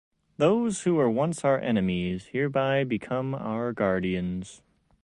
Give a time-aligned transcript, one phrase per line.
[0.37, 4.63] Those who were once our enemies hereby become our guardians.